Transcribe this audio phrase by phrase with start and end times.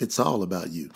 [0.00, 0.88] It's all about you.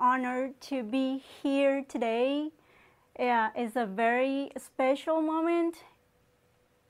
[0.00, 2.50] honored to be here today.
[3.18, 5.82] Yeah, it's a very special moment.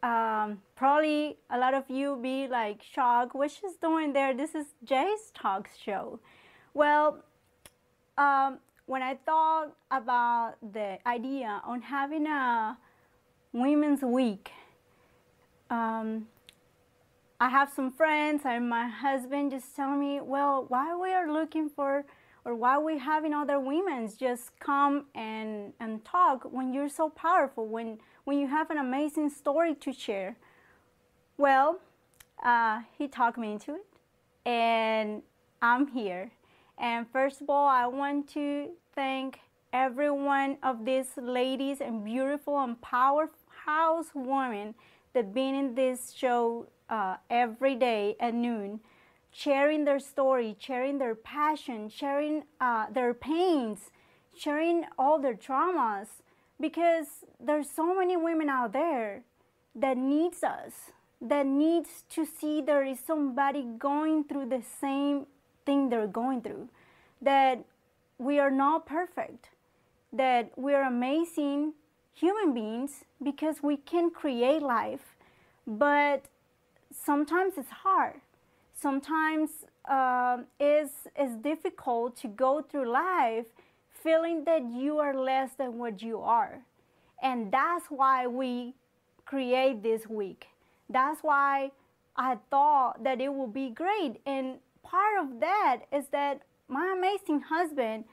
[0.02, 3.34] Um, probably a lot of you be like shocked.
[3.34, 4.34] What she's doing there?
[4.34, 6.20] This is Jay's talk show.
[6.74, 7.24] Well,
[8.19, 12.77] um, when I thought about the idea on having a
[13.55, 14.50] Women's Week,
[15.70, 16.27] um,
[17.41, 21.70] I have some friends and my husband just telling me, well, why we are looking
[21.70, 22.05] for
[22.45, 27.66] or why we having other women just come and, and talk when you're so powerful,
[27.66, 30.37] when, when you have an amazing story to share?
[31.36, 31.80] Well,
[32.42, 33.86] uh, he talked me into it,
[34.47, 35.22] and
[35.61, 36.30] I'm here.
[36.78, 39.41] And first of all, I want to thank
[39.73, 44.75] every one of these ladies and beautiful and powerhouse women
[45.12, 48.80] that been in this show uh, every day at noon
[49.39, 53.91] sharing their story, sharing their passion, sharing uh, their pains,
[54.36, 56.08] sharing all their traumas,
[56.61, 59.22] because there's so many women out there
[59.77, 65.27] that needs us, that needs to see there is somebody going through the same
[65.64, 66.69] thing they're going through,
[67.23, 67.64] that
[68.19, 69.50] we are not perfect,
[70.12, 71.75] that we are amazing
[72.12, 75.14] human beings because we can create life,
[75.64, 76.25] but
[76.91, 78.20] sometimes it's hard
[78.80, 79.50] sometimes
[79.88, 83.46] uh, is is difficult to go through life
[83.90, 86.60] feeling that you are less than what you are.
[87.22, 88.74] And that's why we
[89.24, 90.46] create this week.
[90.88, 91.72] That's why
[92.16, 94.20] i thought that it would be great.
[94.26, 98.05] And part of that is that my amazing husband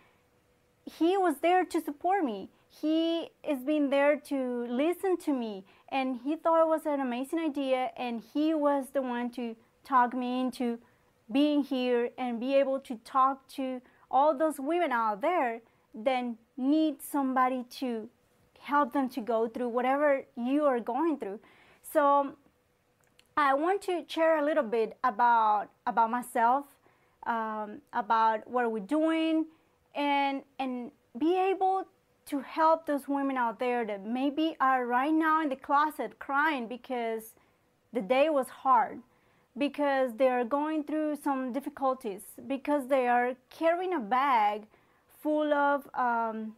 [0.86, 2.50] he was there to support me.
[2.70, 5.64] He has been there to listen to me.
[5.90, 7.92] And he thought it was an amazing idea.
[7.98, 9.56] And he was the one to
[9.86, 10.80] talk me into
[11.32, 13.82] being here and be able to talk to
[14.12, 15.62] all those women out there
[15.94, 18.10] then need somebody to
[18.60, 21.40] help them to go through whatever you are going through.
[21.94, 22.36] So
[23.38, 26.66] i want to share a little bit about about myself
[27.28, 29.46] um, about what we're doing
[29.94, 31.86] and and be able
[32.28, 36.68] to help those women out there that maybe are right now in the closet crying
[36.68, 37.34] because
[37.94, 39.00] the day was hard
[39.58, 44.64] because they are going through some difficulties, because they are carrying a bag
[45.22, 46.56] full of um,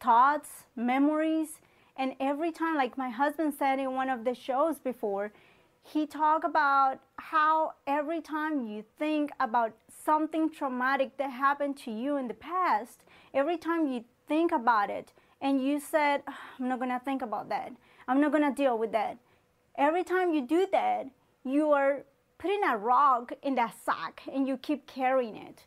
[0.00, 1.60] thoughts, memories,
[1.96, 5.32] and every time, like my husband said in one of the shows before,
[5.82, 9.72] he talked about how every time you think about
[10.04, 13.00] something traumatic that happened to you in the past,
[13.32, 16.22] every time you think about it and you said,
[16.58, 17.72] I'm not gonna think about that,
[18.06, 19.18] I'm not gonna deal with that
[19.78, 21.06] Every time you do that,
[21.44, 22.02] you are
[22.36, 25.64] putting a rock in that sack and you keep carrying it.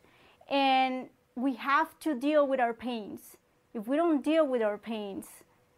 [0.50, 3.38] And we have to deal with our pains.
[3.72, 5.26] If we don't deal with our pains,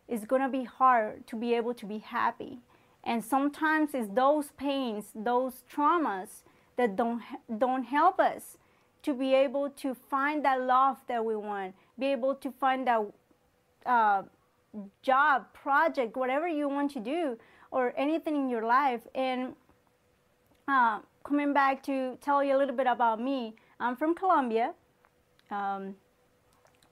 [0.09, 2.59] it's gonna be hard to be able to be happy.
[3.05, 6.43] And sometimes it's those pains, those traumas
[6.77, 7.22] that don't
[7.59, 8.59] don't help us
[9.05, 13.01] to be able to find that love that we want, be able to find that
[13.87, 14.22] uh,
[15.03, 17.39] job, project, whatever you want to do,
[17.74, 19.00] or anything in your life.
[19.16, 19.56] And
[20.68, 24.74] uh, coming back to tell you a little bit about me, I'm from Colombia.
[25.50, 25.96] Um,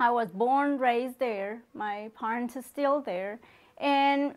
[0.01, 1.63] I was born, raised there.
[1.73, 3.39] My parents are still there.
[3.79, 4.35] And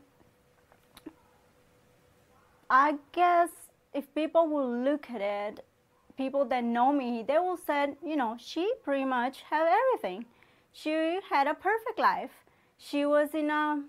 [2.70, 3.50] I guess
[3.96, 5.66] if people will look at it,
[6.16, 10.26] people that know me, they will say, you know, she pretty much had everything.
[10.72, 12.36] She had a perfect life.
[12.78, 13.82] She was in a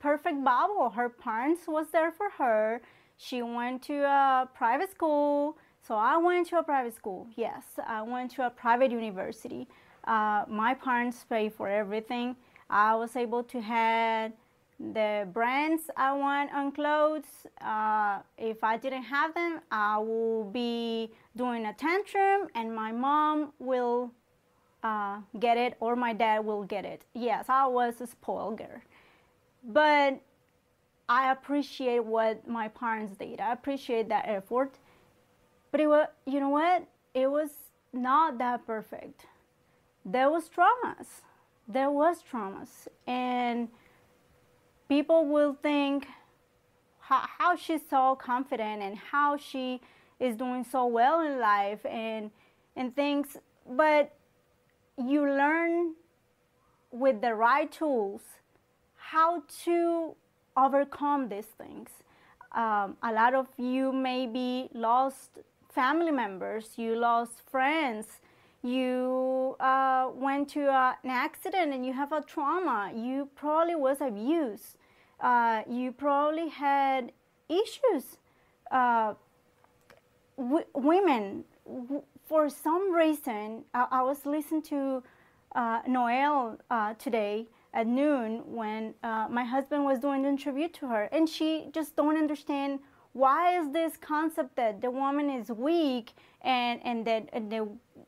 [0.00, 0.90] perfect bubble.
[0.90, 2.80] Her parents was there for her.
[3.16, 5.56] She went to a private school.
[5.86, 7.26] So I went to a private school.
[7.36, 9.68] Yes, I went to a private university.
[10.04, 12.36] Uh, my parents paid for everything.
[12.68, 14.32] I was able to have
[14.78, 17.46] the brands I want on clothes.
[17.60, 23.52] Uh, if I didn't have them, I will be doing a tantrum and my mom
[23.58, 24.12] will
[24.82, 27.04] uh, get it or my dad will get it.
[27.14, 28.80] Yes, I was a spoiled girl
[29.64, 30.20] but
[31.08, 33.40] I appreciate what my parents did.
[33.40, 34.78] I appreciate that effort.
[35.70, 36.86] But it was, you know what?
[37.14, 37.50] It was
[37.92, 39.26] not that perfect.
[40.04, 41.22] There was traumas.
[41.68, 43.68] there was traumas and
[44.88, 46.06] people will think
[46.98, 49.80] how, how she's so confident and how she
[50.18, 52.30] is doing so well in life and
[52.76, 53.36] and things
[53.68, 54.12] but
[54.98, 55.94] you learn
[56.90, 58.22] with the right tools
[59.12, 60.14] how to
[60.56, 61.90] overcome these things.
[62.52, 68.06] Um, a lot of you maybe lost family members you lost friends
[68.60, 74.76] you uh, went to an accident and you have a trauma you probably was abused
[75.20, 77.12] uh, you probably had
[77.48, 78.18] issues
[78.70, 79.14] uh,
[80.74, 81.44] women.
[82.26, 85.02] For some reason I, I was listening to
[85.54, 90.86] uh, noel uh, today at noon when uh, my husband was doing the interview to
[90.88, 91.04] her.
[91.12, 92.80] And she just don't understand
[93.12, 96.12] why is this concept that the woman is weak
[96.42, 97.60] and and that and they,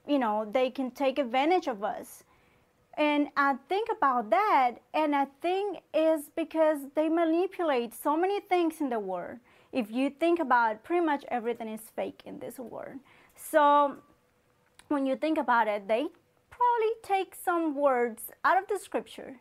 [0.07, 2.25] you know they can take advantage of us.
[2.99, 8.83] And i think about that and i think is because they manipulate so many things
[8.83, 9.39] in the world
[9.73, 12.99] if you think about it, pretty much everything is fake in this world
[13.35, 13.97] so
[14.89, 16.07] when you think about it they
[16.51, 19.37] probably take some words out of the scripture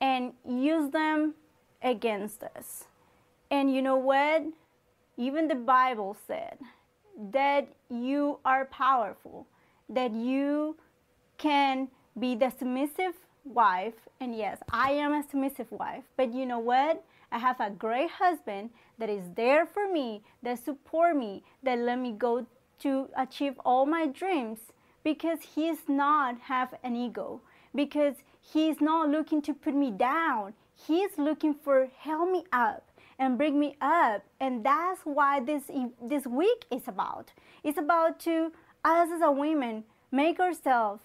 [0.00, 1.34] and use them
[1.82, 2.84] against us
[3.50, 4.42] and you know what
[5.18, 6.56] even the Bible said
[7.32, 9.46] that you are powerful,
[9.88, 10.76] that you
[11.36, 13.14] can be the submissive
[13.44, 13.94] wife.
[14.20, 16.04] And yes, I am a submissive wife.
[16.16, 17.04] But you know what?
[17.32, 21.98] I have a great husband that is there for me, that support me, that let
[21.98, 22.46] me go
[22.80, 24.58] to achieve all my dreams
[25.02, 27.40] because he's not have an ego
[27.74, 28.14] because
[28.52, 30.54] he's not looking to put me down
[30.86, 34.24] he's looking for help me up and bring me up.
[34.40, 35.64] And that's why this
[36.02, 37.32] this week is about.
[37.64, 38.52] It's about to
[38.84, 41.02] us as a women make ourselves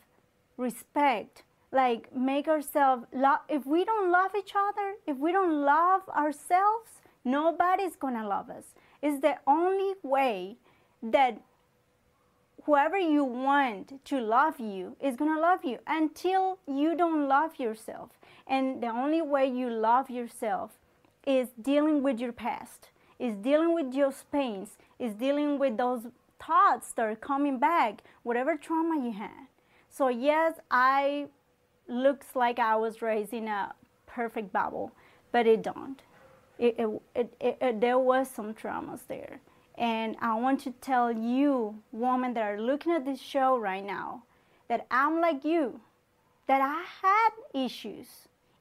[0.58, 3.40] respect, like make ourselves love.
[3.50, 8.66] If we don't love each other, if we don't love ourselves, nobody's gonna love us.
[9.02, 10.58] It's the only way
[11.02, 11.42] that
[12.66, 17.60] whoever you want to love you is going to love you until you don't love
[17.60, 18.12] yourself.
[18.48, 20.72] And the only way you love yourself
[21.26, 22.90] is dealing with your past,
[23.20, 26.08] is dealing with your pains, is dealing with those
[26.46, 29.48] thoughts that are coming back, whatever trauma you had.
[29.90, 31.28] So yes, I
[31.88, 33.74] looks like I was raised in a
[34.06, 34.92] perfect bubble,
[35.32, 36.02] but it don't.
[36.58, 37.02] It, it,
[37.40, 39.40] it, it, there was some traumas there.
[39.78, 44.24] And I want to tell you, women that are looking at this show right now,
[44.68, 45.82] that I'm like you,
[46.48, 48.08] that I had issues.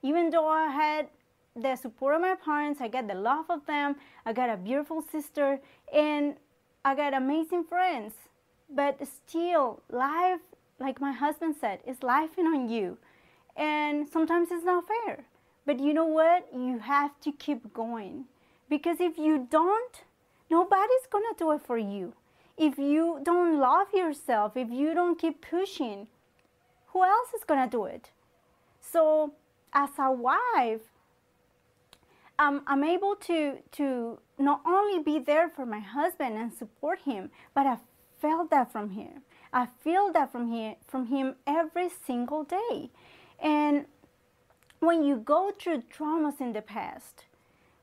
[0.03, 1.09] Even though I had
[1.55, 5.03] the support of my parents, I got the love of them, I got a beautiful
[5.03, 5.61] sister,
[5.93, 6.37] and
[6.85, 8.15] I got amazing friends.
[8.71, 10.41] But still, life,
[10.81, 12.97] like my husband said, is life on you.
[13.55, 15.27] And sometimes it's not fair.
[15.67, 16.49] But you know what?
[16.53, 18.25] You have to keep going.
[18.69, 20.03] Because if you don't,
[20.53, 22.13] nobody's to do it for you.
[22.59, 26.09] If you don't love yourself, if you don't keep pushing,
[26.89, 28.11] who else is to do it?
[28.81, 29.33] So,
[29.73, 30.85] as a wife,
[32.39, 37.67] I'm able to, to not only be there for my husband and support him, but
[37.67, 37.77] I
[38.21, 39.23] felt that from him.
[39.53, 42.91] I feel that from him, from him every single day.
[43.41, 43.87] And
[44.81, 47.25] when you go through traumas in the past,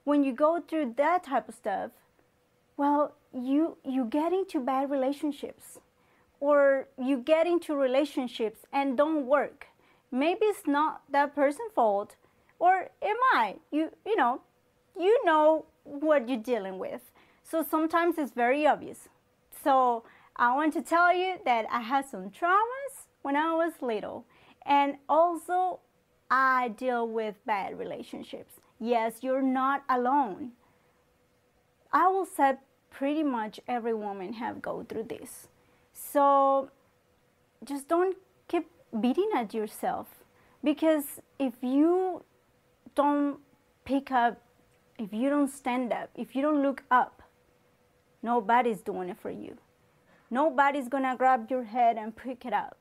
[0.03, 1.91] when you go through that type of stuff,
[2.79, 5.79] well, you you get into bad relationships,
[6.39, 9.67] or you get into relationships and don't work.
[10.11, 12.15] Maybe it's not that person's fault,
[12.57, 13.57] or it might.
[13.69, 14.41] You you know,
[14.97, 17.11] you know what you're dealing with.
[17.43, 19.09] So sometimes it's very obvious.
[19.63, 20.05] So
[20.37, 22.93] I want to tell you that I had some traumas
[23.23, 24.25] when I was little.
[24.65, 25.81] And also,
[26.31, 28.53] I deal with bad relationships.
[28.79, 30.51] Yes, you're not alone.
[31.91, 32.53] I will say
[32.89, 35.47] pretty much every woman have go through this.
[35.93, 36.69] So
[37.63, 38.17] just don't
[38.47, 38.69] keep
[38.99, 40.07] beating at yourself
[40.63, 42.23] because if you
[42.95, 43.39] don't
[43.85, 44.41] pick up
[44.99, 47.23] if you don't stand up, if you don't look up,
[48.21, 49.57] nobody's doing it for you.
[50.29, 52.77] Nobody's to grab your head and pick it up.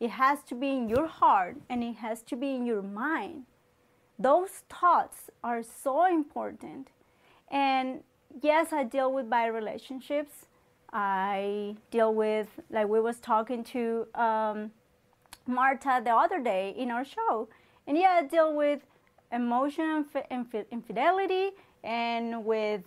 [0.00, 3.44] It has to be in your heart and it has to be in your mind.
[4.18, 6.88] Those thoughts are so important.
[7.50, 8.02] And
[8.42, 10.46] yes, I deal with bad relationships.
[10.92, 14.72] I deal with, like we was talking to um,
[15.46, 17.48] Marta the other day in our show.
[17.86, 18.80] And yeah, I deal with
[19.32, 20.04] emotional
[20.70, 21.50] infidelity
[21.84, 22.82] and with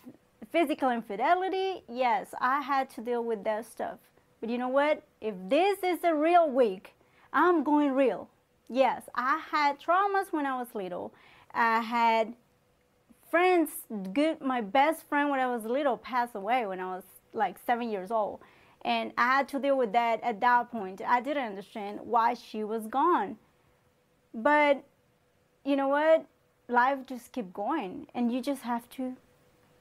[0.51, 3.99] physical infidelity, yes, I had to deal with that stuff.
[4.39, 5.03] But you know what?
[5.21, 6.93] If this is a real week,
[7.31, 8.29] I'm going real.
[8.69, 11.13] Yes, I had traumas when I was little.
[11.53, 12.33] I had
[13.33, 13.71] friends,
[14.13, 17.89] good, my best friend when I was little passed away when I was like seven
[17.89, 18.41] years old.
[18.85, 21.01] And I had to deal with that at that point.
[21.03, 23.37] I didn't understand why she was gone.
[24.35, 24.83] But
[25.65, 26.27] you know what?
[26.67, 29.15] Life just keep going and you just have to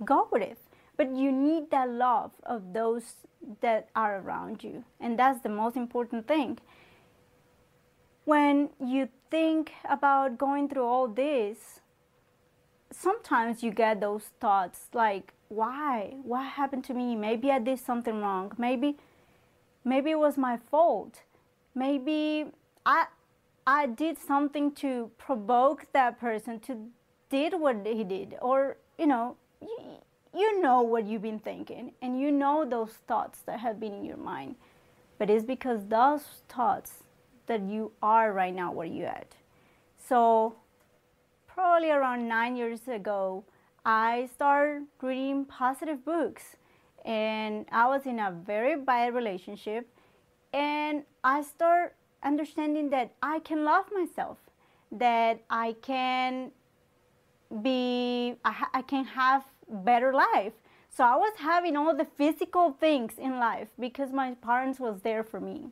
[0.03, 0.57] go with it.
[0.97, 3.17] But you need that love of those
[3.61, 4.83] that are around you.
[4.99, 6.59] And that's the most important thing.
[8.25, 11.82] When you think about going through all this,
[12.93, 16.15] sometimes you get those thoughts like, why?
[16.23, 17.17] What happened to me?
[17.17, 18.53] Maybe I did something wrong.
[18.59, 18.97] Maybe
[19.85, 21.23] maybe it was my fault.
[21.75, 22.47] Maybe
[22.87, 23.07] I
[23.67, 26.89] I did something to provoke that person to
[27.33, 29.79] did what he did or you know you,
[30.35, 34.05] you know what you've been thinking and you know those thoughts that have been in
[34.05, 34.55] your mind
[35.19, 37.05] but it's because those thoughts
[37.47, 39.35] that you are right now where you at
[39.97, 40.55] so
[41.55, 43.45] probably around nine years ago
[43.85, 46.57] i started reading positive books
[47.05, 49.89] and i was in a very bad relationship
[50.53, 51.93] and i started
[52.23, 54.39] understanding that I can love myself,
[54.91, 56.51] that I can
[57.63, 60.53] be, I, I can have better life.
[60.91, 65.25] So I was having all the physical things in life because my parents was there
[65.25, 65.67] for me.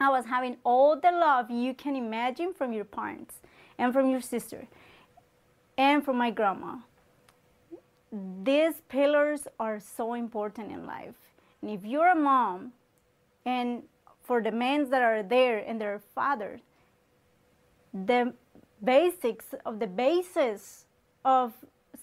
[0.00, 3.36] I was having all the love you can imagine from your parents
[3.78, 4.66] and from your sister
[5.76, 6.76] and from my grandma.
[8.42, 11.16] These pillars are so important in life.
[11.62, 12.72] And if you're a mom
[13.44, 13.82] and
[14.22, 16.60] for the men that are there and their fathers,
[17.92, 18.32] the
[18.82, 20.86] basics of the basis
[21.24, 21.52] of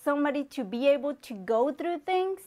[0.04, 2.42] somebody to be able to go through things,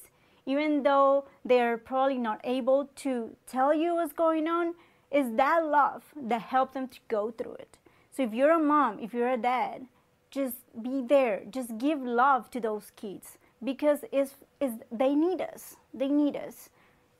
[0.47, 4.75] even though they're probably not able to tell you what's going on,
[5.11, 7.78] is that love that helped them to go through it.
[8.11, 9.87] So if you're a mom, if you're a dad,
[10.35, 11.43] just be there.
[11.50, 15.76] Just give love to those kids because it's, it's, they need us.
[15.95, 16.69] They need us.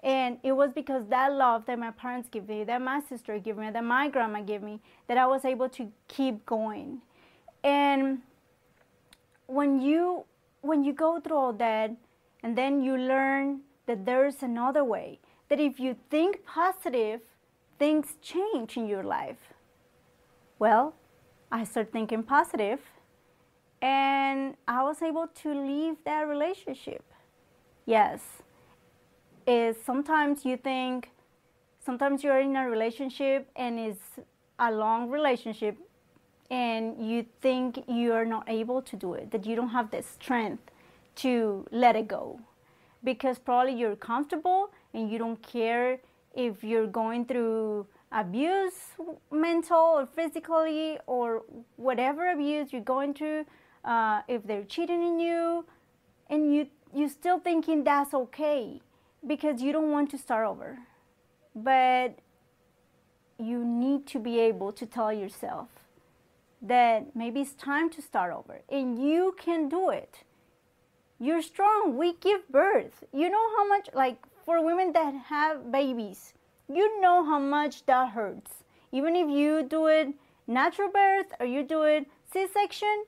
[0.03, 3.57] And it was because that love that my parents gave me, that my sister gave
[3.57, 7.01] me, that my grandma gave me, that I was able to keep going.
[7.63, 8.19] And
[9.47, 10.25] when you
[10.61, 11.91] when you go through all that
[12.43, 17.21] and then you learn that there's another way, that if you think positive,
[17.79, 19.53] things change in your life.
[20.59, 20.95] Well,
[21.53, 22.81] I started thinking positive
[23.85, 27.05] and I was able to leave that relationship.
[27.85, 28.23] Yes,
[29.47, 31.11] is sometimes you think,
[31.85, 34.01] sometimes you're in a relationship and it's
[34.59, 35.77] a long relationship
[36.51, 40.71] and you think you're not able to do it, that you don't have the strength
[41.17, 42.41] to let it go.
[43.03, 46.01] Because probably you're comfortable and you don't care
[46.35, 48.81] if you're going through abuse,
[49.31, 51.43] mental or physically, or
[51.77, 53.45] whatever abuse you're going through,
[53.85, 55.67] uh, if they're cheating on you,
[56.31, 58.81] and you, you're still thinking that's okay
[59.27, 60.79] because you don't want to start over.
[61.55, 62.19] But
[63.39, 65.69] you need to be able to tell yourself
[66.63, 70.25] that maybe it's time to start over and you can do it.
[71.21, 71.97] You're strong.
[71.97, 73.05] We give birth.
[73.13, 76.35] You know how much, like for women that have babies,
[76.69, 78.65] you know how much that hurts.
[78.93, 80.09] Even if you do it
[80.47, 83.05] natural birth or you do it C section,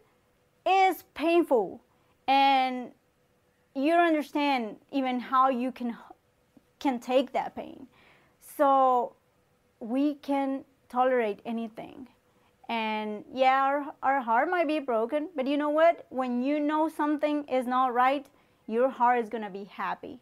[0.66, 1.80] it's painful.
[2.26, 2.90] And
[3.74, 5.96] you don't understand even how you can
[6.78, 7.86] can take that pain.
[8.56, 9.14] So
[9.80, 12.08] we can tolerate anything.
[12.68, 16.06] And yeah, our, our heart might be broken, but you know what?
[16.10, 18.26] When you know something is not right,
[18.66, 20.18] your heart is gonna be happy.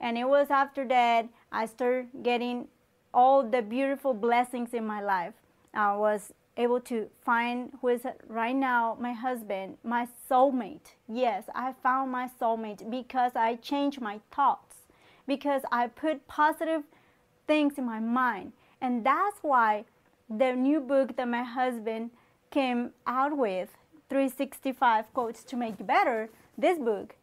[0.00, 2.68] And it was after that I started getting
[3.14, 5.34] all the beautiful blessings in my life.
[5.74, 10.94] I was able to find who is right now my husband, my soulmate.
[11.08, 14.76] Yes, I found my soulmate because I changed my thoughts
[15.26, 16.82] because I put positive
[17.46, 18.52] things in my mind.
[18.80, 19.84] And that's why
[20.28, 22.10] the new book that my husband
[22.50, 23.70] came out with,
[24.08, 26.28] 365 Quotes to Make You Better,
[26.58, 27.16] this book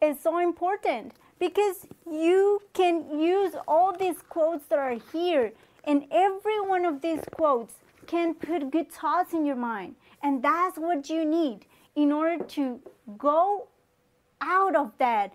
[0.00, 5.52] is so important because you can use all these quotes that are here,
[5.84, 7.74] and every one of these quotes
[8.08, 9.94] can put good thoughts in your mind.
[10.22, 12.80] And that's what you need in order to
[13.16, 13.68] go
[14.40, 15.32] out of that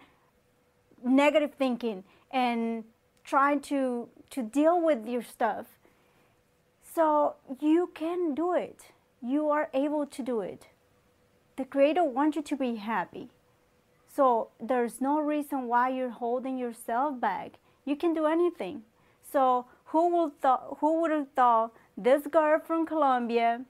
[1.04, 2.84] negative thinking and
[3.24, 5.68] try to to deal with your stuff.
[6.96, 8.86] So you can do it.
[9.22, 10.68] You are able to do it.
[11.58, 13.30] The creator wants you to be happy.
[14.08, 17.54] So there's no reason why you're holding yourself back.
[17.86, 18.84] You can do anything.
[19.32, 23.62] So who would th- who would have thought this girl from Colombia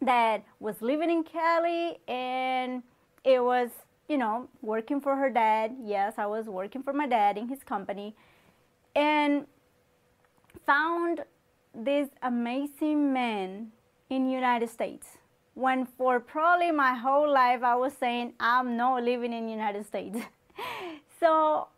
[0.00, 2.82] that was living in Cali and
[3.24, 3.70] it was,
[4.08, 5.76] you know, working for her dad.
[5.82, 8.14] Yes, I was working for my dad in his company
[8.94, 9.46] and
[10.66, 11.24] found
[11.74, 13.72] this amazing man
[14.10, 15.18] in United States
[15.54, 20.18] when for probably my whole life I was saying I'm not living in United States.
[21.20, 21.68] so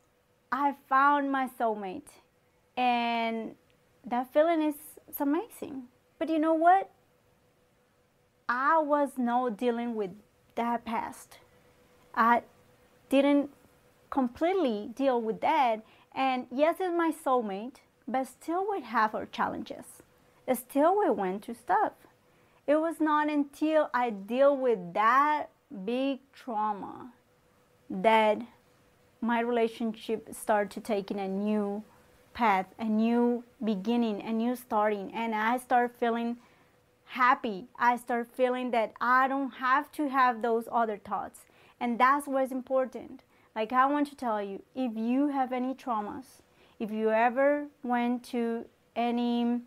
[0.53, 2.09] I found my soulmate
[2.77, 3.55] and
[4.05, 4.75] that feeling is
[5.11, 5.89] it's amazing.
[6.21, 6.89] But you know what?
[8.49, 10.11] I was not dealing with
[10.55, 11.39] that past.
[12.15, 12.43] I
[13.09, 13.51] didn't
[14.11, 15.85] completely deal with that.
[16.15, 17.77] And yes, it's my soulmate,
[18.07, 19.87] but still we have our challenges.
[20.53, 21.93] Still we went to stuff.
[22.67, 25.47] It was not until I deal with that
[25.85, 27.13] big trauma
[27.89, 28.43] that
[29.21, 31.83] my relationship started to taking a new
[32.33, 36.39] path, a new beginning, a new starting, and I start feeling
[37.05, 37.67] happy.
[37.79, 41.41] I start feeling that I don't have to have those other thoughts.
[41.81, 43.25] And that's what's important.
[43.55, 46.41] Like I want to tell you, if you have any traumas,
[46.79, 49.61] if you ever went to any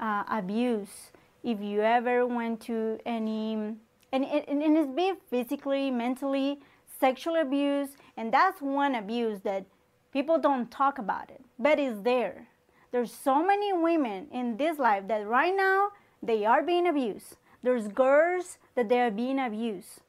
[0.00, 1.10] uh, abuse,
[1.42, 6.60] if you ever went to any, and, and, and it's be physically, mentally,
[7.00, 9.66] sexual abuse, and that's one abuse that
[10.14, 12.46] people don't talk about it, but it's there.
[12.92, 15.88] There's so many women in this life that right now
[16.22, 17.36] they are being abused.
[17.64, 20.02] There's girls that they are being abused.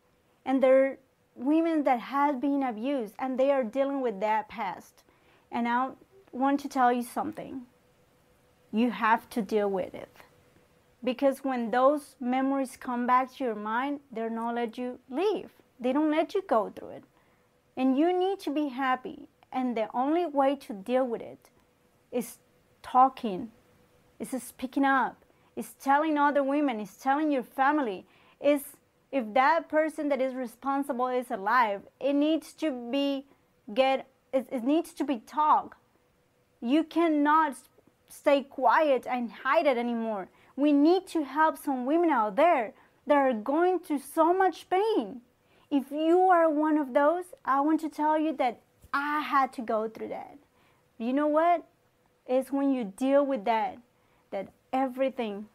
[0.45, 0.97] And there are
[1.35, 5.03] women that have been abused and they are dealing with that past.
[5.51, 5.89] And I
[6.31, 7.63] want to tell you something.
[8.71, 10.15] You have to deal with it.
[11.03, 15.49] Because when those memories come back to your mind, they're not let you leave.
[15.79, 17.03] They don't let you go through it.
[17.75, 19.27] And you need to be happy.
[19.55, 21.49] And the only way to deal with it
[22.11, 22.39] is
[22.83, 23.51] talking,
[24.19, 25.23] is speaking up,
[25.55, 28.05] is telling other women, is telling your family,
[28.41, 28.61] is
[29.13, 33.25] if that person that is responsible is alive, it needs to be
[33.73, 35.77] get it, it needs to be talked.
[36.59, 37.55] You cannot
[38.09, 40.27] stay quiet and hide it anymore.
[40.57, 42.73] We need to help some women out there
[43.07, 45.21] that are going through so much pain.
[45.71, 48.61] If you are one of those, I want to tell you that
[48.95, 50.37] I had to go through that.
[50.97, 51.65] You know what?
[52.25, 53.77] It's when you deal with that
[54.31, 55.47] that everything.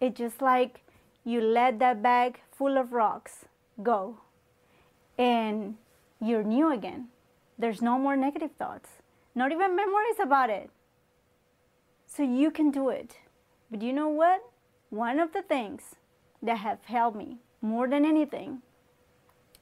[0.00, 0.80] It's just like
[1.24, 3.46] you let that bag full of rocks
[3.82, 4.18] go
[5.18, 5.74] and
[6.20, 7.08] you're new again.
[7.58, 8.90] There's no more negative thoughts,
[9.34, 10.70] not even memories about it.
[12.06, 13.16] So you can do it.
[13.72, 14.40] But you know what?
[14.90, 15.96] One of the things
[16.40, 18.62] that have helped me more than anything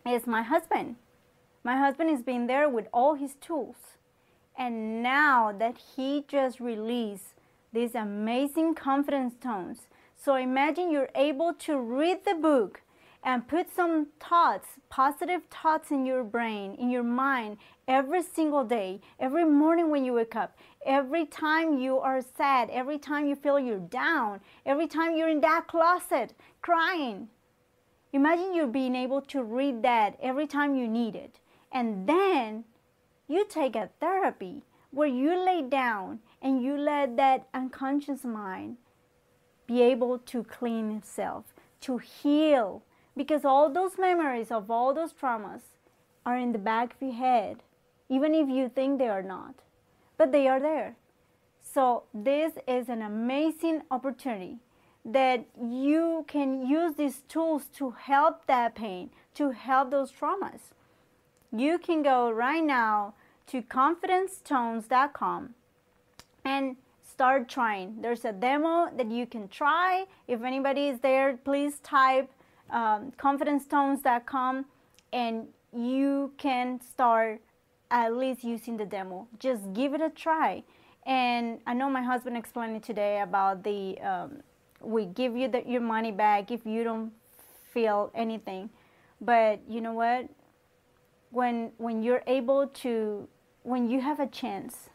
[0.06, 0.96] is my husband.
[1.64, 3.76] My husband has been there with all his tools.
[4.58, 7.34] And now that he just released
[7.72, 9.88] these amazing confidence tones.
[10.16, 12.82] So imagine you're able to read the book
[13.24, 19.00] and put some thoughts, positive thoughts in your brain, in your mind, every single day,
[19.20, 23.60] every morning when you wake up, every time you are sad, every time you feel
[23.60, 27.28] you're down, every time you're in that closet crying.
[28.12, 31.38] Imagine you're being able to read that every time you need it.
[31.72, 32.64] And then
[33.28, 38.76] you take a therapy where you lay down and you let that unconscious mind
[39.66, 42.82] be able to clean itself, to heal,
[43.16, 45.62] because all those memories of all those traumas
[46.26, 47.62] are in the back of your head,
[48.08, 49.54] even if you think they are not,
[50.18, 50.96] but they are there.
[51.60, 54.58] So this is an amazing opportunity
[55.04, 60.72] that you can use these tools to help that pain, to help those traumas.
[61.54, 63.14] You can go right now
[63.48, 65.54] to confidencetones.com
[66.44, 68.00] and start trying.
[68.00, 70.06] There's a demo that you can try.
[70.26, 72.30] If anybody is there, please type
[72.70, 74.64] um, confidencetones.com
[75.12, 77.42] and you can start
[77.90, 79.28] at least using the demo.
[79.38, 80.64] Just give it a try.
[81.04, 84.42] And I know my husband explained it today about the, um,
[84.80, 87.12] we give you the, your money back if you don't
[87.72, 88.70] feel anything.
[89.20, 90.28] But you know what?
[91.32, 93.26] When, when you're able to,
[93.64, 94.88] when you have a chance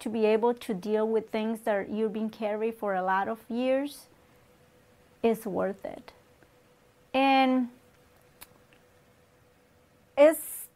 [0.00, 3.38] to be able to deal with things that you've been carrying for a lot of
[3.48, 4.08] years,
[5.22, 6.12] it's worth it.
[7.14, 7.70] And
[10.18, 10.68] it's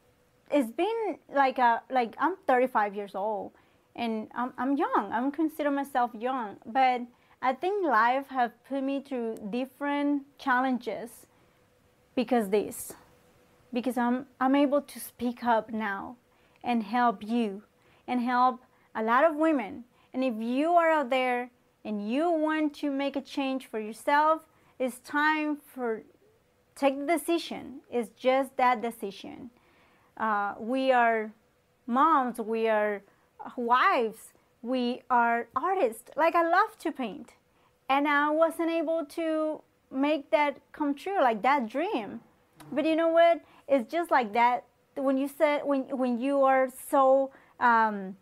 [0.50, 3.52] it's been like a like I'm 35 years old
[3.94, 5.10] and I'm I'm young.
[5.12, 7.02] I'm consider myself young, but
[7.42, 11.26] I think life have put me through different challenges
[12.16, 12.94] because this
[13.72, 16.16] because I'm I'm able to speak up now
[16.62, 17.62] and help you
[18.06, 18.60] and help
[18.94, 19.84] a lot of women.
[20.12, 21.50] And if you are out there
[21.84, 24.42] and you want to make a change for yourself,
[24.78, 26.02] it's time for
[26.74, 27.80] take the decision.
[27.90, 29.50] It's just that decision.
[30.16, 31.32] Uh, we are
[31.86, 33.02] moms, we are
[33.56, 36.10] wives, we are artists.
[36.16, 37.34] Like I love to paint,
[37.88, 42.20] and I wasn't able to make that come true, like that dream.
[42.72, 43.40] But you know what?
[43.66, 44.64] It's just like that.
[44.94, 48.16] When you said when when you are so um,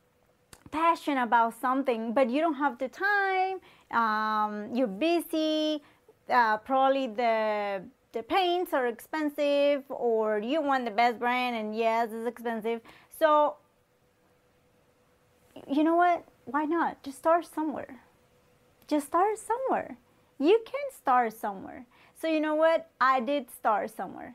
[0.71, 5.83] passionate about something, but you don't have the time, um, you're busy.
[6.29, 7.83] Uh, probably the
[8.13, 12.81] the paints are expensive, or you want the best brand, and yes, it's expensive.
[13.19, 13.57] So
[15.69, 16.25] you know what?
[16.45, 17.03] Why not?
[17.03, 18.01] Just start somewhere.
[18.87, 19.97] Just start somewhere.
[20.39, 21.87] You can start somewhere.
[22.19, 22.91] So you know what?
[23.01, 24.35] I did start somewhere.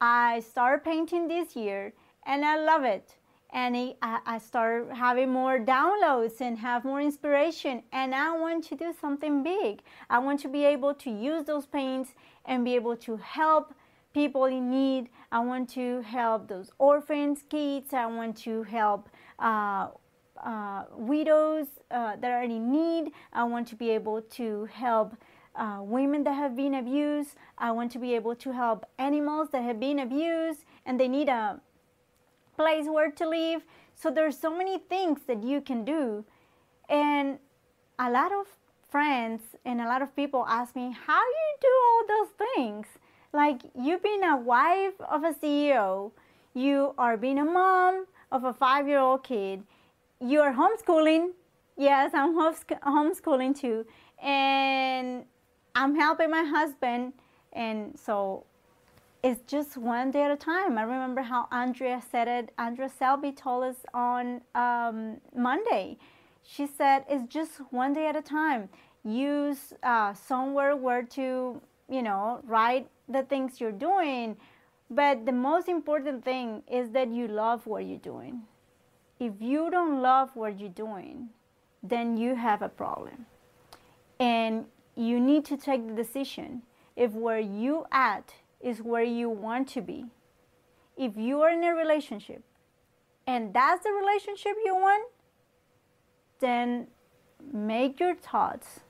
[0.00, 1.92] I started painting this year
[2.26, 3.16] and I love it.
[3.50, 7.82] And I, I started having more downloads and have more inspiration.
[7.92, 9.82] And I want to do something big.
[10.10, 12.14] I want to be able to use those paints
[12.44, 13.74] and be able to help
[14.14, 15.08] people in need.
[15.32, 17.92] I want to help those orphans, kids.
[17.92, 19.88] I want to help uh,
[20.44, 23.12] uh, widows uh, that are in need.
[23.32, 25.16] I want to be able to help
[25.58, 27.34] uh, women that have been abused.
[27.58, 31.28] I want to be able to help animals that have been abused and they need
[31.28, 31.60] a
[32.56, 33.62] place where to live.
[33.94, 36.24] So there's so many things that you can do.
[36.88, 37.38] And
[37.98, 38.46] a lot of
[38.88, 42.86] friends and a lot of people ask me, how you do all those things?
[43.32, 46.12] Like you being a wife of a CEO,
[46.54, 49.64] you are being a mom of a five-year-old kid,
[50.20, 51.30] you're homeschooling.
[51.76, 53.86] Yes, I'm homeschooling too.
[54.22, 55.24] And
[55.78, 57.12] I'm helping my husband.
[57.52, 58.44] And so
[59.22, 60.76] it's just one day at a time.
[60.76, 62.52] I remember how Andrea said it.
[62.58, 65.96] Andrea Selby told us on um, Monday.
[66.42, 68.68] She said it's just one day at a time.
[69.04, 74.36] Use uh, somewhere where to, you know, write the things you're doing.
[74.90, 78.42] But the most important thing is that you love what you're doing
[79.20, 81.28] if you don't love what you're doing,
[81.82, 83.26] then you have a problem.
[84.20, 84.66] And
[84.98, 86.62] you need to take the decision
[86.96, 90.06] if where you at is where you want to be.
[90.96, 92.42] If you are in a relationship
[93.24, 95.08] and that's the relationship you want,
[96.40, 96.88] then
[97.52, 98.80] make your thoughts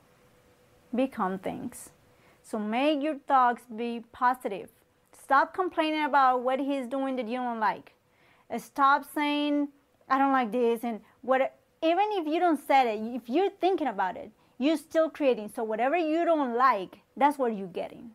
[0.95, 1.91] become things.
[2.41, 4.69] So make your thoughts be positive.
[5.11, 7.93] Stop complaining about what he's doing that you don't like.
[8.57, 9.67] Stop saying,
[10.09, 13.87] I don't like this and what even if you don't say it, if you're thinking
[13.87, 15.49] about it, you're still creating.
[15.55, 18.11] So whatever you don't like, that's what you're getting.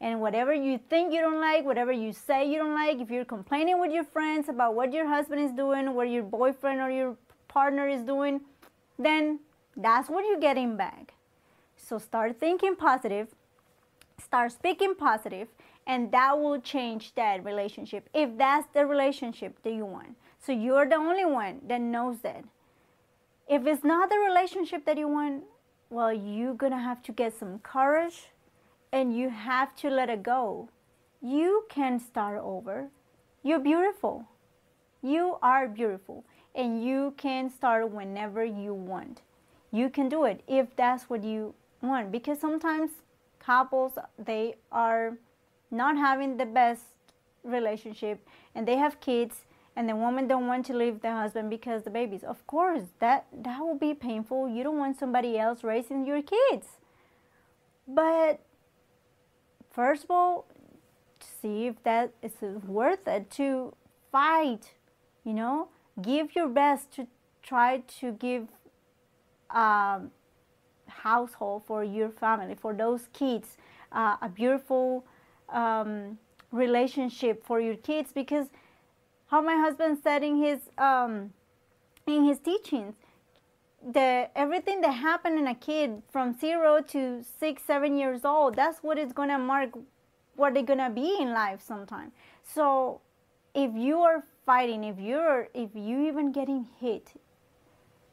[0.00, 3.24] And whatever you think you don't like, whatever you say you don't like, if you're
[3.24, 7.16] complaining with your friends about what your husband is doing, what your boyfriend or your
[7.48, 8.40] partner is doing,
[8.98, 9.38] then
[9.76, 11.14] that's what you're getting back.
[11.76, 13.28] So start thinking positive,
[14.18, 15.48] start speaking positive,
[15.86, 20.16] and that will change that relationship if that's the relationship that you want.
[20.38, 22.44] So you're the only one that knows that.
[23.48, 25.44] If it's not the relationship that you want,
[25.94, 28.30] well, you're going to have to get some courage
[28.92, 30.68] and you have to let it go.
[31.22, 32.88] You can start over.
[33.44, 34.26] You're beautiful.
[35.02, 36.24] You are beautiful
[36.56, 39.22] and you can start whenever you want.
[39.70, 42.90] You can do it if that's what you want because sometimes
[43.38, 45.16] couples they are
[45.70, 46.82] not having the best
[47.44, 48.26] relationship
[48.56, 49.43] and they have kids
[49.76, 52.22] and the woman don't want to leave the husband because the babies.
[52.22, 54.48] Of course that that will be painful.
[54.48, 56.66] You don't want somebody else raising your kids.
[57.86, 58.40] But
[59.70, 60.46] first of all
[61.18, 62.32] see if that is
[62.66, 63.74] worth it to
[64.12, 64.74] fight
[65.24, 65.68] you know?
[66.00, 67.06] Give your best to
[67.42, 68.48] try to give
[69.50, 70.10] um,
[70.86, 73.56] household for your family for those kids
[73.92, 75.04] uh, a beautiful
[75.48, 76.18] um,
[76.52, 78.46] relationship for your kids because
[79.26, 81.32] how my husband said in his um,
[82.06, 82.94] in his teachings.
[83.92, 88.82] The everything that happened in a kid from zero to six seven years old that's
[88.82, 89.70] what is gonna mark
[90.36, 92.12] what they're gonna be in life sometime.
[92.42, 93.02] So
[93.54, 97.12] if you are fighting if you're if you even getting hit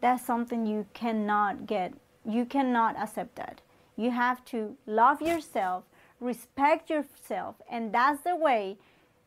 [0.01, 1.93] that's something you cannot get
[2.25, 3.61] you cannot accept that.
[3.95, 5.83] You have to love yourself
[6.21, 8.77] respect yourself and that's the way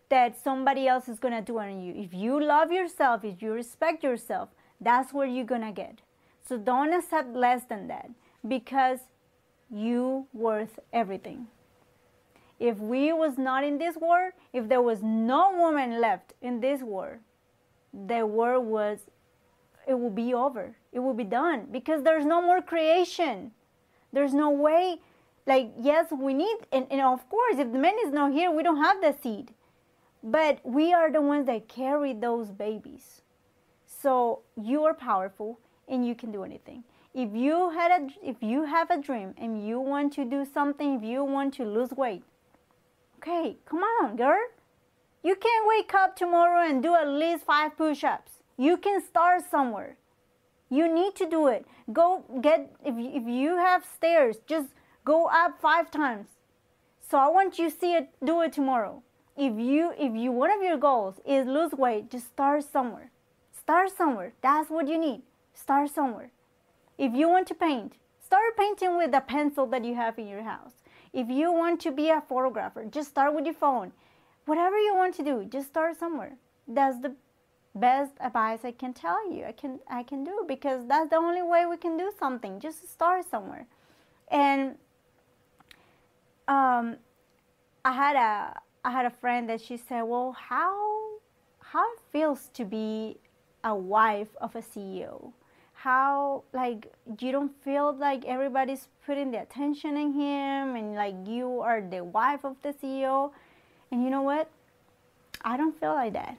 [0.09, 1.95] that somebody else is going to do on you.
[1.97, 6.01] If you love yourself, if you respect yourself, that's where you're going to get.
[6.47, 8.11] So don't accept less than that
[8.47, 8.99] because
[9.71, 11.47] you worth everything.
[12.61, 16.83] If we was not in this world, if there was no woman left in this
[16.83, 17.19] world,
[17.93, 19.01] the world was
[19.87, 20.77] it will be over.
[20.93, 23.53] It will be done because there's no more creation.
[24.13, 25.01] There's no way.
[25.47, 28.63] Like, yes, we need, and, and of course, if the man is not here, we
[28.63, 29.53] don't have the seed.
[30.27, 33.21] But we are the ones that carry those babies.
[33.85, 36.85] So you are powerful and you can do anything.
[37.13, 40.95] If you had a, if you have a dream and you want to do something,
[40.95, 42.25] if you want to lose weight,
[43.19, 44.47] okay, come on, girl.
[45.23, 48.33] You can't wake up tomorrow and do at least five push-ups.
[48.57, 49.99] You can start somewhere.
[50.71, 51.67] You need to do it.
[51.93, 54.69] Go get, if if you have stairs, just
[55.05, 56.29] go up five times.
[57.01, 59.03] So I want you to see it, do it tomorrow.
[59.37, 63.11] If you, if you, one of your goals is lose weight, just start somewhere.
[63.53, 64.33] Start somewhere.
[64.43, 65.23] That's what you need.
[65.55, 66.31] Start somewhere.
[66.99, 67.95] If you want to paint,
[68.25, 70.73] start painting with the pencil that you have in your house.
[71.13, 73.93] If you want to be a photographer, just start with your phone.
[74.47, 76.35] Whatever you want to do, just start somewhere.
[76.69, 77.15] That's the
[77.75, 79.45] best advice I can tell you.
[79.45, 82.61] I can I can do because that's the only way we can do something.
[82.61, 83.67] Just start somewhere.
[84.29, 84.77] And
[86.47, 86.97] um,
[87.85, 90.75] I had a I had a friend that she said, "Well, how
[91.59, 93.17] how it feels to be
[93.65, 95.33] a wife of a CEO?
[95.73, 101.61] How like you don't feel like everybody's putting the attention in him and like you
[101.61, 103.33] are the wife of the CEO?"
[103.91, 104.51] And you know what?
[105.43, 106.37] I don't feel like that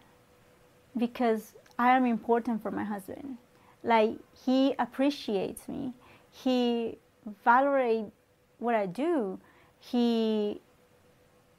[0.98, 3.38] because I am important for my husband.
[3.84, 5.94] Like he appreciates me.
[6.32, 6.98] He
[7.46, 8.12] valorates
[8.60, 9.40] what I do.
[9.80, 10.62] He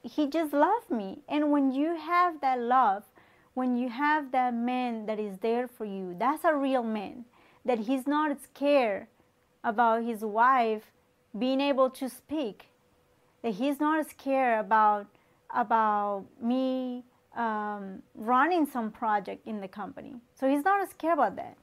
[0.06, 1.20] he just loved me.
[1.28, 3.04] And when you have that love,
[3.54, 7.24] when you have that man that is there for you, that's a real man.
[7.64, 9.08] That he's not scared
[9.64, 10.92] about his wife
[11.36, 12.68] being able to speak.
[13.42, 15.06] That he's not scared about
[15.54, 17.04] about me
[17.36, 20.14] um, running some project in the company.
[20.38, 21.56] So he's not scared about that.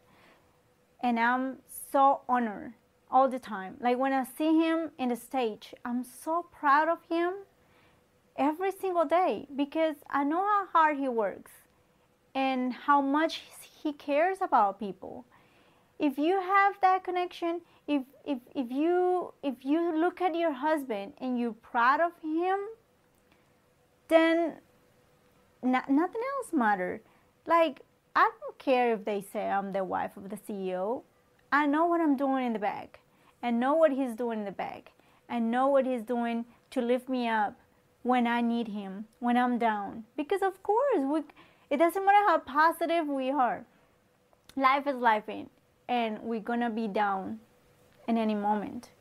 [1.01, 1.58] And I'm
[1.91, 2.73] so honored
[3.12, 3.75] all the time.
[3.79, 7.34] Like when I see him in the stage, I'm so proud of him
[8.35, 11.51] every single day because I know how hard he works
[12.35, 13.41] and how much
[13.81, 15.25] he cares about people.
[15.99, 21.13] If you have that connection, if, if, if, you, if you look at your husband
[21.19, 22.59] and you're proud of him,
[24.07, 24.55] then
[25.61, 27.01] not, nothing else matters.
[27.45, 27.81] Like,
[28.15, 31.03] I don't care if they say I'm the wife of the CEO.
[31.51, 32.99] I know what I'm doing in the back.
[33.41, 34.91] I know what he's doing in the back.
[35.29, 37.59] I know what he's doing to lift me up
[38.03, 40.03] when I need him, when I'm down.
[40.15, 41.21] Because of course, we,
[41.69, 43.65] it doesn't matter how positive we are.
[44.55, 45.23] Life is life
[45.89, 47.39] and we're gonna be down
[48.07, 48.91] in any moment.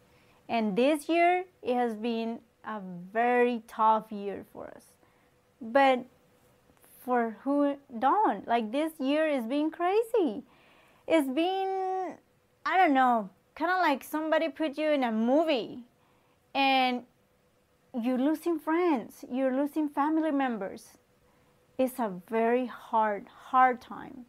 [0.49, 2.81] And this year, it has been a
[3.13, 4.85] very tough year for us.
[5.61, 6.07] But
[7.05, 8.47] for who don't.
[8.47, 10.45] Like this year is being crazy.
[11.07, 12.15] It's been,
[12.65, 15.85] I don't know, kind of like somebody put you in a movie
[16.55, 17.03] and
[18.01, 20.99] you're losing friends, you're losing family members.
[21.79, 24.25] It's a very hard, hard time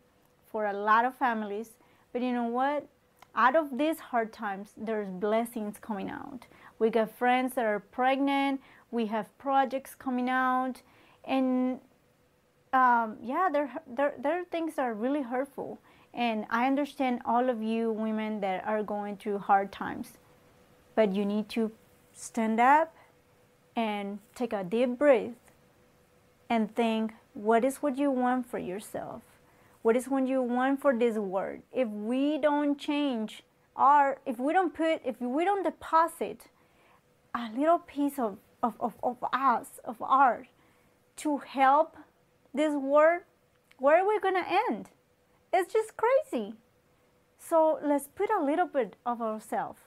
[0.52, 1.72] for a lot of families.
[2.12, 2.88] But you know what?
[3.36, 6.46] Out of these hard times, there's blessings coming out.
[6.78, 10.82] We got friends that are pregnant, we have projects coming out,
[11.26, 11.80] and
[12.74, 15.80] um, yeah, there, there, there are things that are really hurtful.
[16.14, 20.14] And I understand all of you women that are going through hard times.
[20.96, 21.72] But you need to
[22.14, 22.94] stand up
[23.76, 25.32] and take a deep breath
[26.50, 29.22] and think, what is what you want for yourself?
[29.82, 31.62] What is what you want for this world?
[31.72, 33.44] If we don't change
[33.76, 36.42] our, if we don't put, if we don't deposit
[37.36, 40.48] a little piece of, of, of, of us, of art,
[41.18, 41.98] to help
[42.54, 43.24] this world,
[43.80, 44.90] where are we going to end?
[45.52, 46.54] It's just crazy.
[47.38, 49.80] So let's put a little bit of ourselves.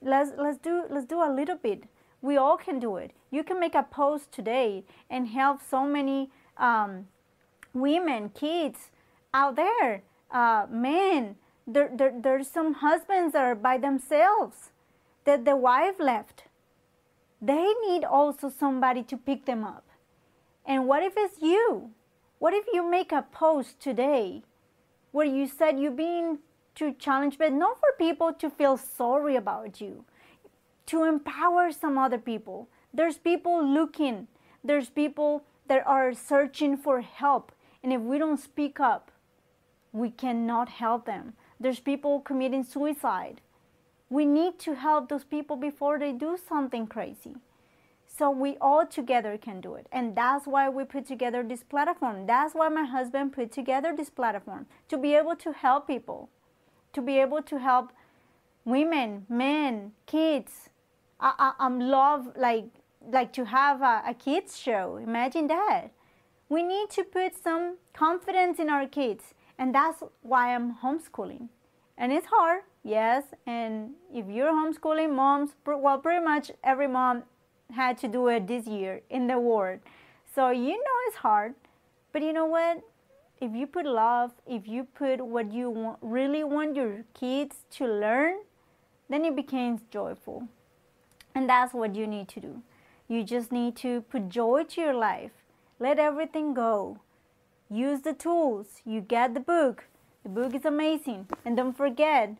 [0.00, 1.84] Let's, let's, do, let's do a little bit.
[2.22, 3.12] We all can do it.
[3.30, 7.08] You can make a post today and help so many um,
[7.72, 8.90] women, kids
[9.32, 11.36] out there, uh, men.
[11.66, 14.70] There, there, there's some husbands that are by themselves
[15.24, 16.44] that the wife left.
[17.40, 19.84] They need also somebody to pick them up.
[20.66, 21.90] And what if it's you?
[22.38, 24.42] What if you make a post today
[25.12, 26.38] where you said you've been
[26.76, 30.04] to challenge, but not for people to feel sorry about you,
[30.86, 32.68] to empower some other people.
[32.94, 34.28] There's people looking,
[34.64, 37.52] there's people that are searching for help.
[37.82, 39.10] And if we don't speak up,
[39.92, 41.34] we cannot help them.
[41.60, 43.40] There's people committing suicide.
[44.10, 47.36] We need to help those people before they do something crazy.
[48.06, 49.86] So we all together can do it.
[49.92, 52.26] And that's why we put together this platform.
[52.26, 56.28] That's why my husband put together this platform to be able to help people.
[56.92, 57.92] to be able to help
[58.64, 60.69] women, men, kids.
[61.20, 62.66] I, I'm love like
[63.06, 64.96] like to have a, a kids show.
[64.96, 65.90] Imagine that.
[66.48, 71.48] We need to put some confidence in our kids, and that's why I'm homeschooling.
[71.96, 73.24] And it's hard, yes.
[73.46, 77.24] And if you're homeschooling, moms, well, pretty much every mom
[77.70, 79.80] had to do it this year in the world.
[80.34, 81.54] So you know it's hard,
[82.12, 82.82] but you know what?
[83.40, 87.86] If you put love, if you put what you want, really want your kids to
[87.86, 88.38] learn,
[89.08, 90.48] then it becomes joyful.
[91.34, 92.62] And that's what you need to do.
[93.08, 95.32] You just need to put joy to your life.
[95.78, 96.98] Let everything go.
[97.68, 98.82] Use the tools.
[98.84, 99.84] You get the book.
[100.22, 101.28] The book is amazing.
[101.44, 102.36] And don't forget,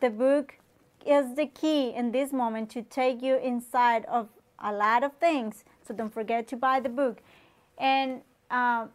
[0.00, 0.58] the book
[1.06, 5.64] is the key in this moment to take you inside of a lot of things.
[5.86, 7.22] So don't forget to buy the book.
[7.78, 8.86] And uh,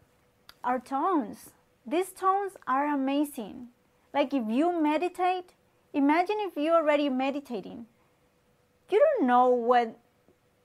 [0.64, 1.52] our tones,
[1.86, 3.68] these tones are amazing.
[4.14, 5.54] Like if you meditate,
[5.94, 7.86] imagine if you're already meditating.
[8.92, 9.98] You don't know what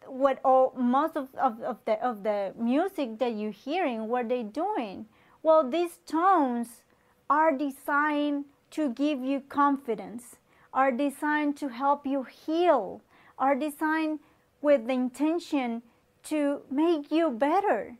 [0.06, 4.42] what all most of, of, of the of the music that you're hearing, what they're
[4.42, 5.06] doing.
[5.42, 6.82] Well, these tones
[7.30, 10.36] are designed to give you confidence,
[10.72, 13.02] are designed to help you heal,
[13.38, 14.20] are designed
[14.60, 15.82] with the intention
[16.24, 17.96] to make you better.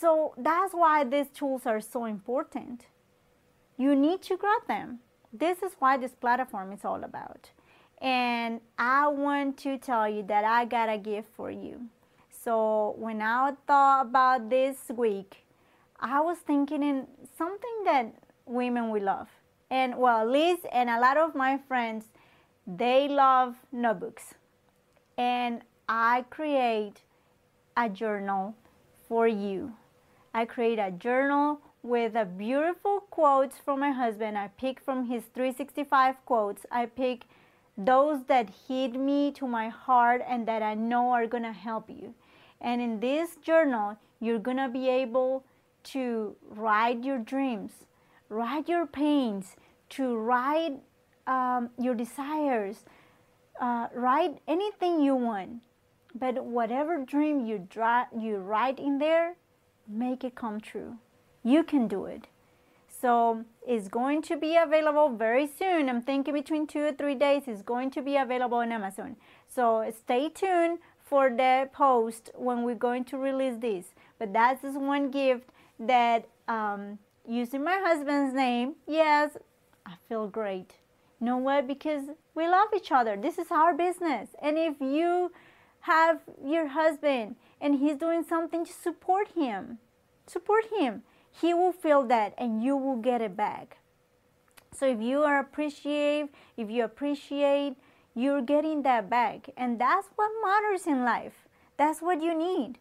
[0.00, 2.86] So that's why these tools are so important.
[3.76, 5.00] You need to grab them.
[5.32, 7.50] This is why this platform is all about.
[8.02, 11.86] And I want to tell you that I got a gift for you.
[12.28, 15.44] So when I thought about this week,
[16.00, 17.06] I was thinking in
[17.38, 18.12] something that
[18.44, 19.28] women we love.
[19.70, 22.06] And well, Liz and a lot of my friends,
[22.66, 24.34] they love notebooks.
[25.16, 27.02] And I create
[27.76, 28.56] a journal
[29.06, 29.74] for you.
[30.34, 34.36] I create a journal with a beautiful quotes from my husband.
[34.36, 36.66] I pick from his 365 quotes.
[36.70, 37.26] I pick
[37.76, 41.88] those that hit me to my heart and that I know are going to help
[41.88, 42.14] you.
[42.60, 45.44] And in this journal, you're going to be able
[45.84, 47.72] to write your dreams,
[48.28, 49.56] write your pains,
[49.90, 50.80] to write
[51.26, 52.84] um, your desires,
[53.60, 55.60] uh, write anything you want.
[56.14, 59.34] But whatever dream you, dra- you write in there,
[59.88, 60.98] make it come true.
[61.42, 62.28] You can do it.
[63.02, 65.88] So it's going to be available very soon.
[65.88, 69.16] I'm thinking between two or three days it's going to be available on Amazon.
[69.48, 73.86] So stay tuned for the post when we're going to release this.
[74.20, 75.48] But that's just one gift
[75.80, 79.36] that um, using my husband's name, yes,
[79.84, 80.74] I feel great.
[81.20, 81.66] You know what?
[81.66, 82.04] Because
[82.36, 83.16] we love each other.
[83.16, 84.28] This is our business.
[84.40, 85.32] And if you
[85.80, 89.78] have your husband and he's doing something to support him,
[90.28, 93.78] support him he will feel that and you will get it back.
[94.74, 97.76] So if you are appreciative, if you appreciate,
[98.14, 99.48] you're getting that back.
[99.56, 101.48] And that's what matters in life.
[101.76, 102.78] That's what you need.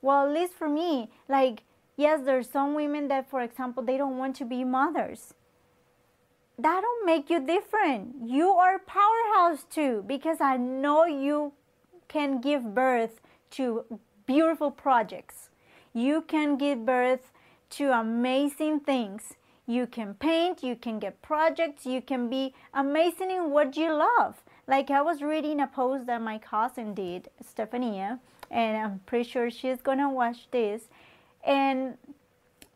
[0.00, 1.62] Well, at least for me, like,
[1.96, 5.34] yes, there's some women that, for example, they don't want to be mothers.
[6.58, 8.28] That don't make you different.
[8.28, 11.52] You are powerhouse too, because I know you
[12.08, 13.20] can give birth
[13.52, 13.84] to
[14.26, 15.50] beautiful projects.
[15.92, 17.31] You can give birth
[17.72, 19.34] to amazing things.
[19.66, 24.42] You can paint, you can get projects, you can be amazing in what you love.
[24.66, 29.50] Like I was reading a post that my cousin did, Stefania, and I'm pretty sure
[29.50, 30.82] she's gonna watch this.
[31.44, 31.96] And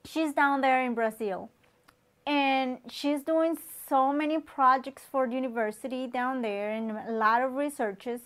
[0.04, 1.50] she's down there in Brazil.
[2.26, 3.56] And she's doing
[3.88, 8.22] so many projects for the university down there and a lot of researches.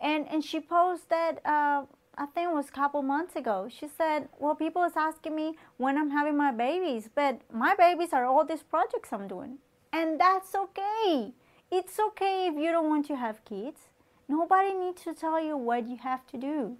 [0.00, 1.84] And, and she posted uh,
[2.16, 3.68] I think it was a couple months ago.
[3.70, 8.12] She said, well, people is asking me when I'm having my babies, but my babies
[8.12, 9.58] are all these projects I'm doing.
[9.92, 11.32] And that's okay.
[11.70, 13.88] It's okay if you don't want to have kids.
[14.28, 16.76] Nobody needs to tell you what you have to do.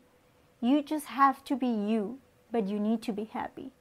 [0.61, 2.19] You just have to be you,
[2.53, 3.73] but you need to be happy.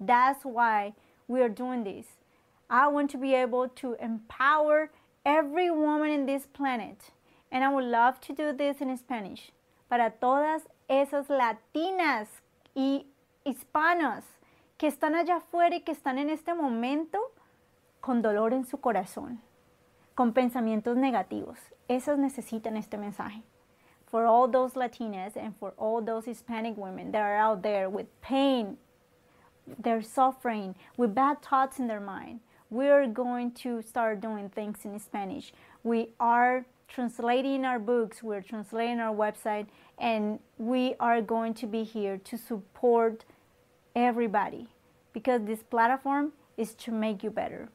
[0.00, 0.94] That's why
[1.28, 2.06] we are doing this.
[2.70, 4.90] I want to be able to empower
[5.26, 7.10] every woman in this planet.
[7.50, 9.52] And I would love to do this in Spanish.
[9.90, 10.62] Para todas
[11.00, 12.28] esas latinas
[12.74, 13.06] y
[13.44, 14.24] hispanas
[14.76, 17.18] que están allá afuera y que están en este momento
[18.00, 19.40] con dolor en su corazón,
[20.14, 21.58] con pensamientos negativos.
[21.88, 23.42] Esas necesitan este mensaje.
[24.06, 28.08] For all those Latinas and for all those Hispanic women that are out there with
[28.20, 28.76] pain,
[29.78, 34.98] they're suffering, with bad thoughts in their mind, we're going to start doing things in
[34.98, 35.54] Spanish.
[35.82, 39.66] We are translating our books, we're translating our website,
[39.98, 43.24] and we are going to be here to support
[43.94, 44.68] everybody
[45.12, 47.68] because this platform is to make you better.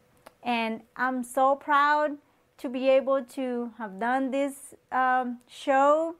[0.43, 2.17] And I'm so proud
[2.57, 6.15] to be able to have done this um, show.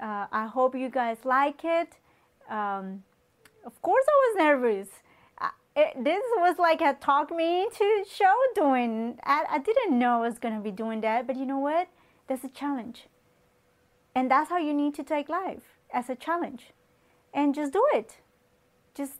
[0.00, 1.94] Uh, I hope you guys like it.
[2.48, 3.02] Um,
[3.64, 4.88] of course, I was nervous.
[5.76, 9.18] it, this was like a talk me into show doing.
[9.24, 11.88] I, I didn't know I was going to be doing that, but you know what?
[12.26, 13.06] That's a challenge.
[14.14, 16.72] And that's how you need to take life as a challenge.
[17.34, 18.16] And just do it.
[18.94, 19.14] Just,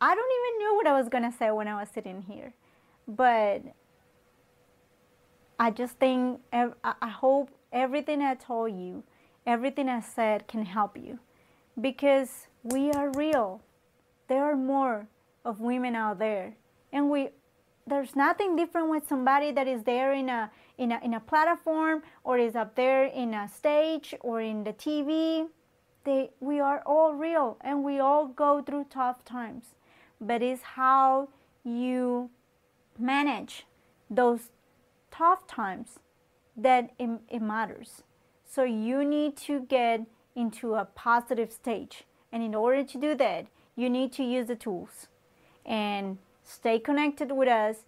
[0.00, 2.52] I don't even know what I was going to say when I was sitting here.
[3.06, 3.62] But
[5.58, 9.04] I just think, I hope everything I told you,
[9.46, 11.18] everything I said can help you
[11.80, 13.62] because we are real.
[14.28, 15.06] There are more
[15.44, 16.54] of women out there.
[16.92, 17.28] And we,
[17.86, 20.50] there's nothing different with somebody that is there in a,
[20.80, 24.72] in a, in a platform or is up there in a stage or in the
[24.72, 25.46] TV.
[26.04, 29.74] They, we are all real and we all go through tough times.
[30.18, 31.28] But it's how
[31.62, 32.30] you
[32.98, 33.66] manage
[34.08, 34.48] those
[35.10, 35.98] tough times
[36.56, 38.02] that it, it matters.
[38.44, 42.04] So you need to get into a positive stage.
[42.32, 45.08] And in order to do that, you need to use the tools
[45.66, 47.84] and stay connected with us.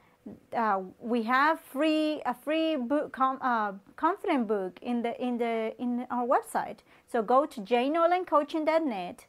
[0.56, 5.74] Uh, we have free a free book com, uh, confident book in the in the
[5.78, 6.78] in our website.
[7.10, 9.26] So go to jnolancoaching.net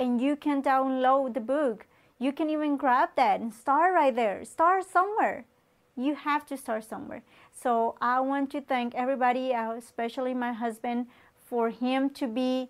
[0.00, 1.86] and you can download the book.
[2.18, 4.44] You can even grab that and start right there.
[4.44, 5.44] Start somewhere
[5.96, 7.22] you have to start somewhere.
[7.52, 11.06] So I want to thank everybody, uh, especially my husband,
[11.46, 12.68] for him to be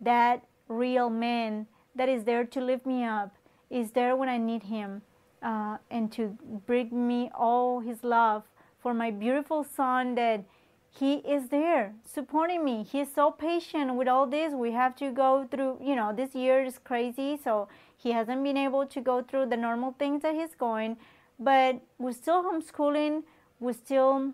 [0.00, 3.36] that real man that is there to lift me up,
[3.70, 5.02] is there when I need him,
[5.42, 6.36] uh, and to
[6.66, 8.44] bring me all his love
[8.78, 10.44] for my beautiful son that
[10.90, 12.82] he is there supporting me.
[12.82, 14.52] He's so patient with all this.
[14.52, 18.56] We have to go through, you know, this year is crazy, so he hasn't been
[18.56, 20.96] able to go through the normal things that he's going
[21.42, 23.22] but we're still homeschooling.
[23.60, 24.32] We're still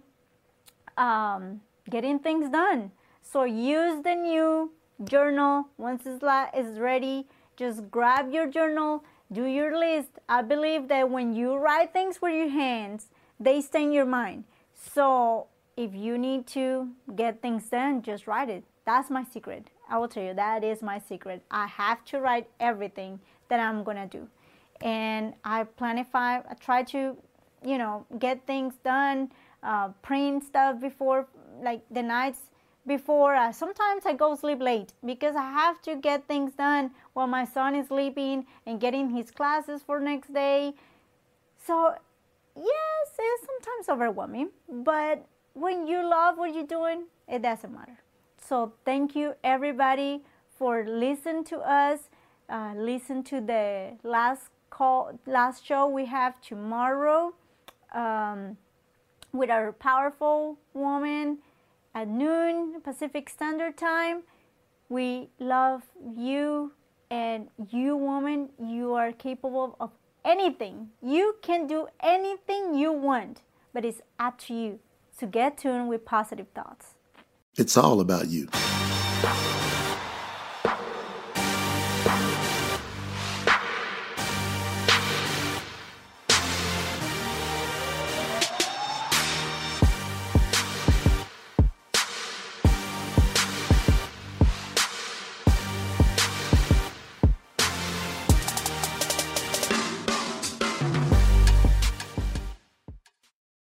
[0.97, 2.93] um, getting things done.
[3.23, 4.73] So use the new
[5.05, 6.23] journal once it's,
[6.57, 7.27] is ready.
[7.57, 10.11] Just grab your journal, do your list.
[10.29, 13.09] I believe that when you write things with your hands,
[13.39, 14.45] they stay in your mind.
[14.75, 18.65] So if you need to get things done, just write it.
[18.85, 19.69] That's my secret.
[19.89, 21.43] I will tell you, that is my secret.
[21.51, 24.29] I have to write everything that I'm to do
[24.81, 27.17] and I planify, I try to,
[27.65, 29.31] you know, get things done,
[29.63, 31.27] uh, print stuff before,
[31.63, 32.41] like the nights
[32.89, 33.35] before.
[33.37, 37.45] Uh, sometimes I go sleep late because I have to get things done while my
[37.45, 40.75] son is sleeping and getting his classes for next day.
[41.65, 41.95] So,
[42.57, 45.25] yes, it's sometimes overwhelming, but
[45.55, 47.99] when you love what you're doing, it doesn't matter.
[48.39, 50.25] So, thank you everybody
[50.57, 52.09] for listening to us.
[52.49, 57.35] Uh, listen to the last call last show we have tomorrow
[57.95, 58.57] um,
[59.33, 61.39] with our powerful woman
[61.99, 64.23] at noon Pacific Standard Time.
[64.89, 65.83] We love
[66.17, 66.73] you
[67.11, 69.91] and you woman, you are capable of
[70.25, 70.91] anything.
[71.03, 73.43] You can do anything you want,
[73.75, 74.79] but it's up to you
[75.19, 76.95] to get tuned with positive thoughts.
[77.57, 78.47] It's all about you.